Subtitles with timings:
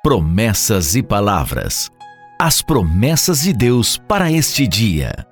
[0.00, 1.90] Promessas e palavras.
[2.38, 5.26] As promessas de Deus para este dia.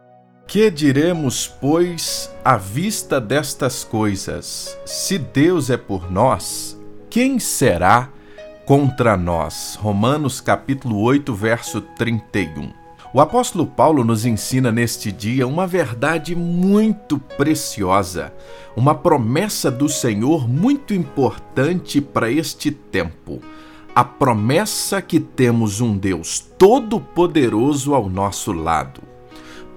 [0.45, 4.77] Que diremos, pois, à vista destas coisas?
[4.85, 6.77] Se Deus é por nós,
[7.09, 8.09] quem será
[8.67, 9.79] contra nós?
[9.80, 12.73] Romanos capítulo 8, verso 31.
[13.14, 18.35] O apóstolo Paulo nos ensina neste dia uma verdade muito preciosa,
[18.77, 23.41] uma promessa do Senhor muito importante para este tempo
[23.97, 29.00] a promessa que temos um Deus todo-poderoso ao nosso lado.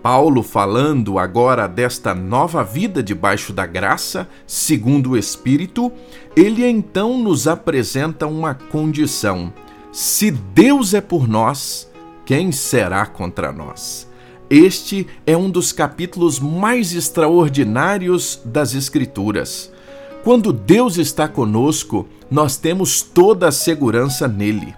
[0.03, 5.89] Paulo, falando agora desta nova vida debaixo da graça, segundo o Espírito,
[6.35, 9.53] ele então nos apresenta uma condição:
[9.89, 11.89] se Deus é por nós,
[12.25, 14.05] quem será contra nós?
[14.49, 19.71] Este é um dos capítulos mais extraordinários das Escrituras.
[20.23, 24.75] Quando Deus está conosco, nós temos toda a segurança nele,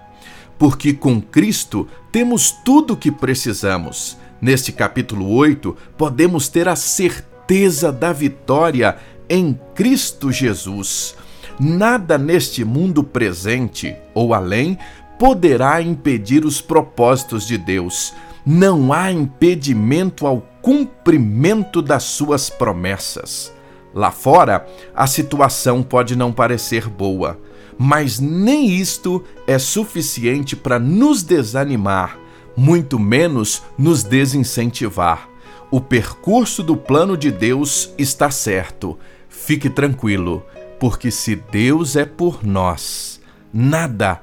[0.56, 4.16] porque com Cristo temos tudo o que precisamos.
[4.40, 8.96] Neste capítulo 8, podemos ter a certeza da vitória
[9.28, 11.16] em Cristo Jesus.
[11.58, 14.78] Nada neste mundo presente ou além
[15.18, 18.14] poderá impedir os propósitos de Deus.
[18.46, 23.52] Não há impedimento ao cumprimento das suas promessas.
[23.94, 27.38] Lá fora, a situação pode não parecer boa,
[27.78, 32.18] mas nem isto é suficiente para nos desanimar,
[32.56, 35.28] muito menos nos desincentivar.
[35.70, 38.98] O percurso do plano de Deus está certo.
[39.28, 40.44] Fique tranquilo,
[40.78, 43.20] porque se Deus é por nós,
[43.52, 44.20] nada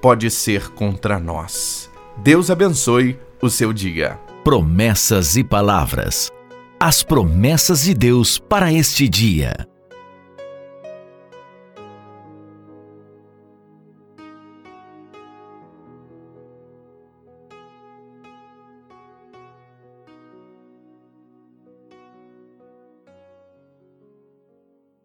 [0.00, 1.90] pode ser contra nós.
[2.18, 4.18] Deus abençoe o seu dia.
[4.44, 6.30] Promessas e palavras
[6.84, 9.71] as promessas de Deus para este dia.